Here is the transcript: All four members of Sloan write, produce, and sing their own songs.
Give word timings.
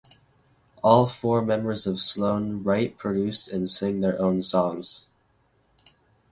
All 0.81 1.05
four 1.05 1.43
members 1.43 1.85
of 1.85 1.99
Sloan 1.99 2.63
write, 2.63 2.97
produce, 2.97 3.47
and 3.47 3.69
sing 3.69 4.01
their 4.01 4.19
own 4.19 4.41
songs. 4.41 5.05